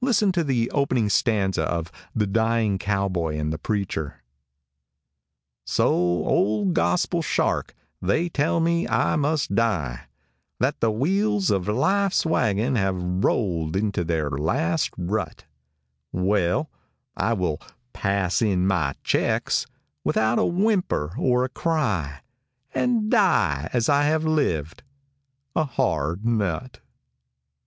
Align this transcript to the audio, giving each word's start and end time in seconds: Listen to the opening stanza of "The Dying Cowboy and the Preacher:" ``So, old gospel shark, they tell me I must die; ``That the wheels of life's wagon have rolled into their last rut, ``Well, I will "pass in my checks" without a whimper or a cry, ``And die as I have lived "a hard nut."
Listen 0.00 0.32
to 0.32 0.42
the 0.42 0.70
opening 0.70 1.10
stanza 1.10 1.64
of 1.64 1.92
"The 2.14 2.26
Dying 2.26 2.78
Cowboy 2.78 3.36
and 3.36 3.52
the 3.52 3.58
Preacher:" 3.58 4.22
``So, 5.66 5.86
old 5.88 6.72
gospel 6.72 7.20
shark, 7.20 7.74
they 8.00 8.30
tell 8.30 8.58
me 8.58 8.88
I 8.88 9.16
must 9.16 9.54
die; 9.54 10.04
``That 10.62 10.80
the 10.80 10.90
wheels 10.90 11.50
of 11.50 11.68
life's 11.68 12.24
wagon 12.24 12.76
have 12.76 12.96
rolled 12.98 13.76
into 13.76 14.02
their 14.02 14.30
last 14.30 14.92
rut, 14.96 15.44
``Well, 16.14 16.68
I 17.14 17.34
will 17.34 17.60
"pass 17.92 18.40
in 18.40 18.66
my 18.66 18.94
checks" 19.04 19.66
without 20.04 20.38
a 20.38 20.46
whimper 20.46 21.14
or 21.18 21.44
a 21.44 21.50
cry, 21.50 22.20
``And 22.74 23.10
die 23.10 23.68
as 23.74 23.90
I 23.90 24.04
have 24.04 24.24
lived 24.24 24.82
"a 25.54 25.64
hard 25.64 26.24
nut." 26.24 26.80